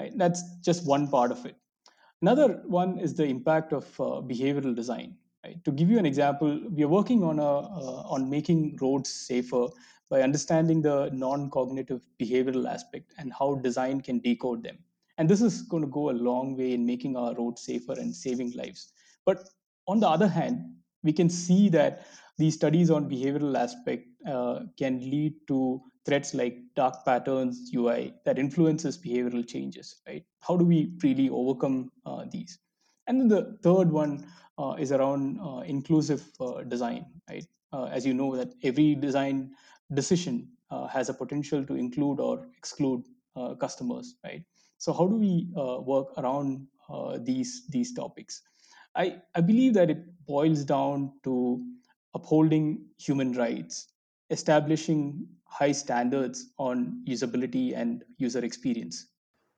[0.00, 0.12] Right?
[0.16, 1.56] That's just one part of it
[2.22, 5.18] Another one is the impact of behavioral design.
[5.44, 5.62] Right?
[5.64, 9.66] To give you an example, we are working on a uh, on making roads safer
[10.08, 14.78] by understanding the non-cognitive behavioral aspect and how design can decode them.
[15.18, 18.14] And this is going to go a long way in making our roads safer and
[18.14, 18.92] saving lives.
[19.24, 19.48] But
[19.86, 22.06] on the other hand, we can see that
[22.38, 28.38] these studies on behavioral aspect uh, can lead to threats like dark patterns UI that
[28.38, 30.24] influences behavioral changes, right?
[30.40, 32.58] How do we really overcome uh, these?
[33.06, 34.26] And then the third one
[34.58, 37.46] uh, is around uh, inclusive uh, design, right?
[37.72, 39.50] Uh, as you know, that every design
[39.92, 43.04] decision uh, has a potential to include or exclude
[43.58, 44.44] customers, right?
[44.78, 45.48] So how do we
[45.84, 46.68] work around
[47.24, 48.42] these these topics?
[48.94, 51.60] I, I believe that it boils down to
[52.14, 53.88] upholding human rights,
[54.30, 59.08] establishing high standards on usability and user experience.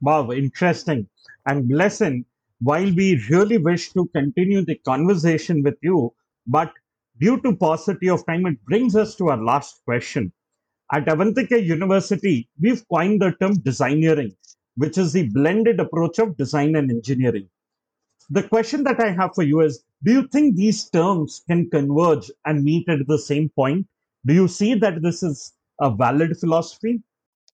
[0.00, 1.06] Wow, interesting.
[1.46, 2.24] And Blesson,
[2.60, 6.12] while we really wish to continue the conversation with you,
[6.46, 6.72] but
[7.20, 10.32] due to paucity of time, it brings us to our last question.
[10.92, 14.34] At Avantika University, we've coined the term designeering,
[14.76, 17.48] which is the blended approach of design and engineering.
[18.30, 22.30] The question that I have for you is Do you think these terms can converge
[22.44, 23.86] and meet at the same point?
[24.24, 27.02] Do you see that this is a valid philosophy?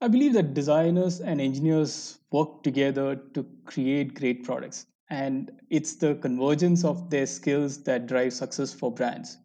[0.01, 4.87] I believe that designers and engineers work together to create great products.
[5.11, 9.39] And it's the convergence of their skills that drive success for brands.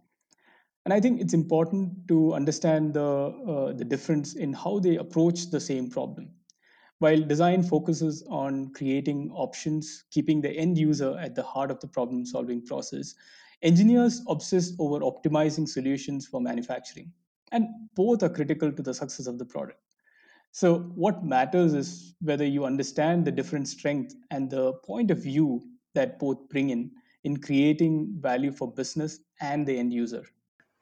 [0.86, 5.50] And I think it's important to understand the, uh, the difference in how they approach
[5.52, 6.30] the same problem.
[7.00, 11.88] While design focuses on creating options, keeping the end user at the heart of the
[11.88, 13.14] problem solving process,
[13.62, 17.12] engineers obsess over optimizing solutions for manufacturing.
[17.52, 19.80] And both are critical to the success of the product.
[20.52, 25.62] So, what matters is whether you understand the different strengths and the point of view
[25.94, 26.92] that both bring in
[27.24, 30.24] in creating value for business and the end user.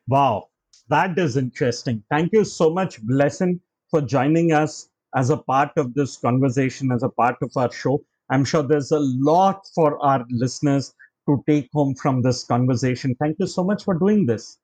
[0.07, 0.49] Wow,
[0.89, 2.03] that is interesting.
[2.09, 3.59] Thank you so much, Blesson,
[3.89, 8.03] for joining us as a part of this conversation, as a part of our show.
[8.29, 10.93] I'm sure there's a lot for our listeners
[11.27, 13.15] to take home from this conversation.
[13.19, 14.59] Thank you so much for doing this.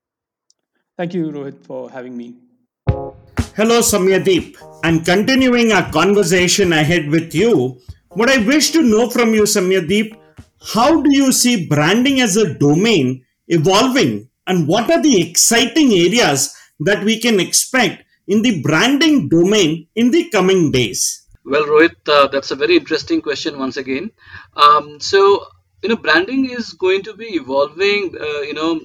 [0.97, 2.35] Thank you, Rohit, for having me.
[3.61, 4.57] Hello, Samyadeep.
[4.83, 10.17] And continuing our conversation ahead with you, what I wish to know from you, Samyadeep,
[10.73, 16.51] how do you see branding as a domain evolving and what are the exciting areas
[16.79, 21.27] that we can expect in the branding domain in the coming days?
[21.45, 24.09] Well, Rohit, uh, that's a very interesting question once again.
[24.55, 25.45] Um, so,
[25.83, 28.81] you know, branding is going to be evolving, uh, you know,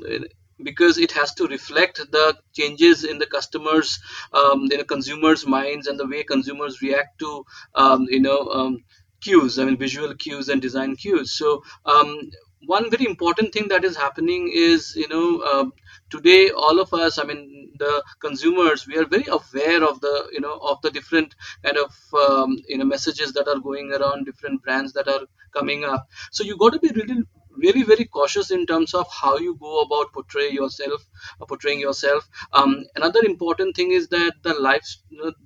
[0.62, 3.98] because it has to reflect the changes in the customers,
[4.32, 7.44] um, you know, consumers' minds and the way consumers react to,
[7.74, 8.84] um, you know, um,
[9.20, 9.58] cues.
[9.58, 11.32] I mean, visual cues and design cues.
[11.32, 12.30] So, um,
[12.66, 15.64] one very important thing that is happening is, you know, uh,
[16.10, 20.40] today all of us i mean the consumers we are very aware of the you
[20.40, 21.34] know of the different
[21.64, 21.92] kind of
[22.24, 26.44] um, you know messages that are going around different brands that are coming up so
[26.44, 27.22] you got to be really
[27.56, 31.06] really very cautious in terms of how you go about portray yourself
[31.40, 32.28] uh, portraying yourself.
[32.52, 34.96] Um, another important thing is that the life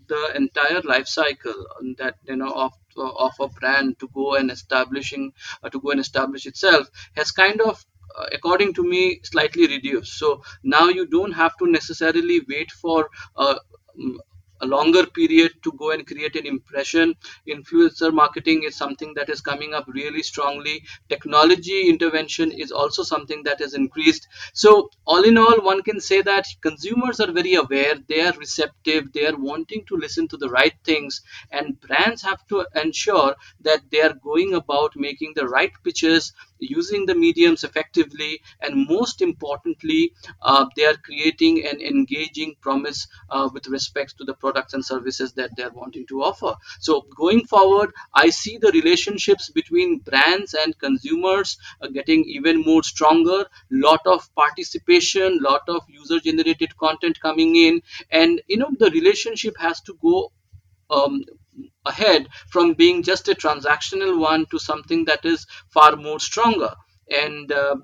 [0.09, 1.67] the entire life cycle
[1.99, 5.33] that you know of of a brand to go and establishing
[5.63, 7.85] uh, to go and establish itself has kind of
[8.19, 10.19] uh, according to me slightly reduced.
[10.19, 13.57] So now you don't have to necessarily wait for uh,
[14.61, 17.15] a longer period to go and create an impression.
[17.49, 20.83] Influencer marketing is something that is coming up really strongly.
[21.09, 24.29] Technology intervention is also something that has increased.
[24.53, 29.13] So, all in all, one can say that consumers are very aware, they are receptive,
[29.13, 33.81] they are wanting to listen to the right things, and brands have to ensure that
[33.91, 40.13] they are going about making the right pitches using the mediums effectively, and most importantly,
[40.43, 45.33] uh, they are creating an engaging promise uh, with respect to the products and services
[45.35, 46.55] that they are wanting to offer.
[46.81, 52.83] So going forward, I see the relationships between brands and consumers uh, getting even more
[52.83, 53.45] stronger.
[53.71, 59.81] Lot of participation, lot of user-generated content coming in, and you know the relationship has
[59.83, 60.33] to go
[60.91, 61.23] um,
[61.87, 66.72] ahead from being just a transactional one to something that is far more stronger.
[67.11, 67.76] And uh,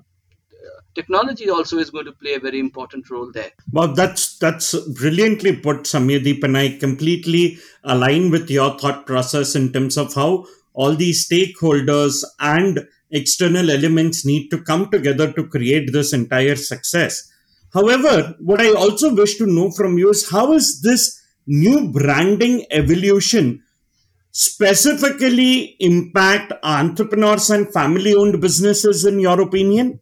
[0.97, 3.51] technology also is going to play a very important role there.
[3.71, 9.71] Well that's that's brilliantly put samirdeep and i completely align with your thought process in
[9.71, 15.93] terms of how all these stakeholders and external elements need to come together to create
[15.93, 17.31] this entire success.
[17.73, 22.65] However what i also wish to know from you is how is this new branding
[22.71, 23.63] evolution
[24.31, 29.99] specifically impact entrepreneurs and family owned businesses in your opinion?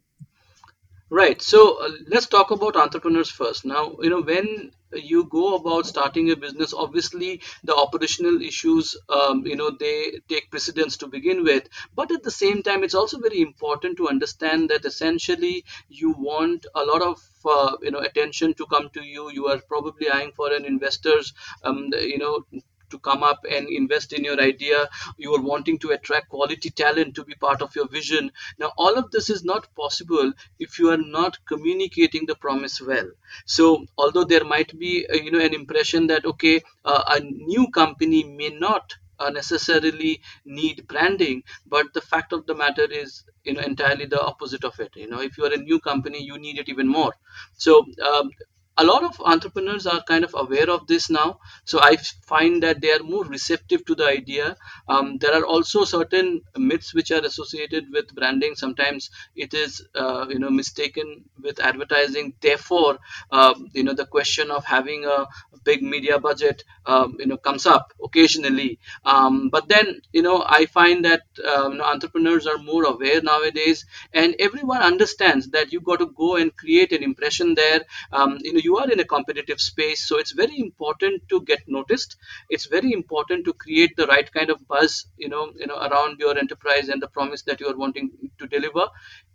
[1.08, 1.40] Right.
[1.40, 3.64] So uh, let's talk about entrepreneurs first.
[3.64, 9.44] Now you know when you go about starting a business obviously the operational issues um,
[9.44, 11.68] you know they take precedence to begin with.
[11.94, 16.66] But at the same time it's also very important to understand that essentially you want
[16.74, 19.30] a lot of uh, you know attention to come to you.
[19.30, 22.44] You are probably eyeing for an investors um, you know
[22.90, 24.88] to come up and invest in your idea.
[25.16, 28.30] You are wanting to attract quality talent to be part of your vision.
[28.58, 33.10] Now all of this is not possible if you are not communicating the promise well.
[33.44, 37.68] So although there might be uh, you know an impression that okay uh, a new
[37.70, 43.54] company may not uh, necessarily need branding but the fact of the matter is you
[43.54, 44.92] know entirely the opposite of it.
[44.96, 47.14] You know if you are a new company you need it even more.
[47.54, 48.30] So um,
[48.78, 51.38] a lot of entrepreneurs are kind of aware of this now.
[51.64, 51.96] So i
[52.26, 54.56] find that they are more receptive to the idea.
[54.88, 58.54] Um, there are also certain myths which are associated with branding.
[58.54, 62.34] Sometimes it is uh, you know mistaken with advertising.
[62.40, 62.98] Therefore
[63.30, 65.26] uh, you know the question of having a
[65.64, 68.78] big media budget um, you know comes up occasionally.
[69.04, 71.22] Um, but then you know i find that
[71.52, 73.84] um, you know, entrepreneurs are more aware nowadays.
[74.12, 77.82] And everyone understands that you got to go and create an impression there.
[78.12, 81.60] Um, you know you are in a competitive space so it's very important to get
[81.66, 82.16] noticed.
[82.50, 86.18] It's very important to create the right kind of buzz you know you know around
[86.18, 88.86] your enterprise and the promise that you are wanting to deliver.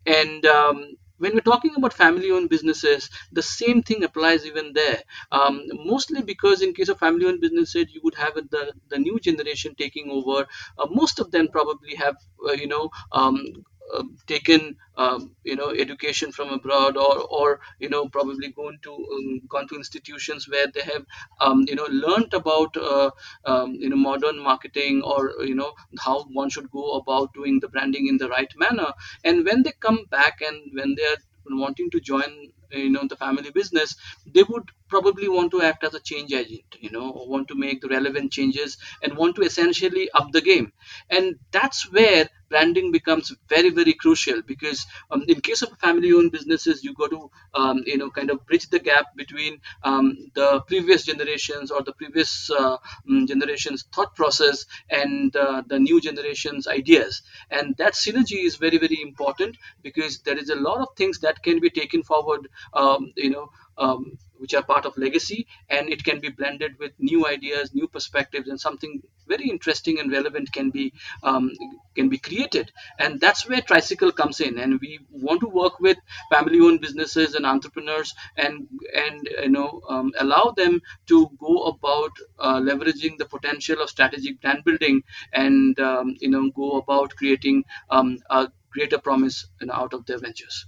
[0.06, 5.02] And um, when we're talking about family owned businesses the same thing applies even there.
[5.32, 9.20] Um, mostly because in case of family owned businesses you would have the, the new
[9.20, 10.48] generation taking over.
[10.78, 12.16] Uh, most of them probably have
[12.48, 13.46] uh, you know um,
[13.94, 18.92] uh, taken um, you know education from abroad or or you know probably gone to
[18.94, 21.06] um, gone to institutions where they have
[21.40, 23.10] um, you know learned about uh,
[23.46, 27.68] um, you know modern marketing or you know how one should go about doing the
[27.70, 28.92] branding in the right manner.
[29.24, 31.18] And when they come back and when they are
[31.50, 35.94] wanting to join you know the family business they would probably want to act as
[35.94, 39.42] a change agent you know or want to make the relevant changes and want to
[39.42, 40.72] essentially up the game.
[41.10, 46.32] And that's where branding becomes very very crucial because um, in case of family owned
[46.32, 47.22] businesses you got to
[47.54, 51.94] um, you know kind of bridge the gap between um, the previous generations or the
[51.94, 52.78] previous uh,
[53.10, 57.22] mm, generations thought process and uh, the new generations ideas.
[57.50, 61.42] And that synergy is very very important because there is a lot of things that
[61.44, 66.04] can be taken forward um, you know um, which are part of legacy and it
[66.04, 70.70] can be blended with new ideas new perspectives and something very interesting and relevant can
[70.72, 71.52] be um,
[71.96, 72.72] can be created.
[73.00, 74.58] And that's where tricycle comes in.
[74.60, 75.98] And we want to work with
[76.30, 78.68] family owned businesses and entrepreneurs and
[79.06, 84.42] and you know um, allow them to go about uh, leveraging the potential of strategic
[84.42, 90.06] brand building and um, you know go about creating um, a greater promise out of
[90.06, 90.66] their ventures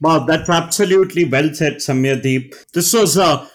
[0.00, 2.54] Wow, that's absolutely well said, Samirdeep.
[2.72, 3.48] This was a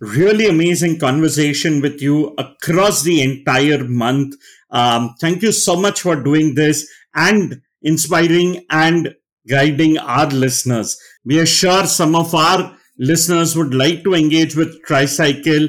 [0.00, 4.36] really amazing conversation with you across the entire month.
[4.70, 9.14] Um, thank you so much for doing this and inspiring and
[9.48, 10.96] guiding our listeners.
[11.24, 15.68] We are sure some of our listeners would like to engage with Tricycle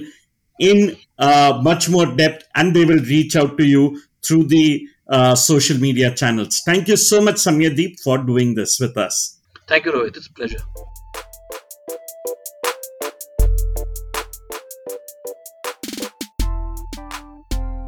[0.60, 5.34] in uh, much more depth and they will reach out to you through the uh,
[5.34, 6.62] social media channels.
[6.66, 9.38] Thank you so much, Samirdeep, for doing this with us.
[9.70, 10.17] Thank you, Rohit.
[10.17, 10.61] It's a pleasure.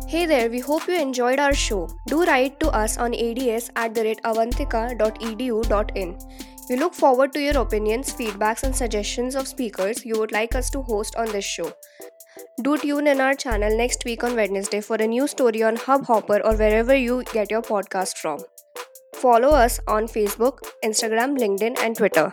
[0.08, 1.90] Hey there, we hope you enjoyed our show.
[2.08, 6.18] Do write to us on ads at the rate avantika.edu.in.
[6.70, 10.70] We look forward to your opinions, feedbacks, and suggestions of speakers you would like us
[10.72, 11.74] to host on this show.
[12.62, 16.42] Do tune in our channel next week on Wednesday for a new story on Hubhopper
[16.46, 18.40] or wherever you get your podcast from.
[19.14, 22.32] Follow us on Facebook, Instagram, LinkedIn, and Twitter.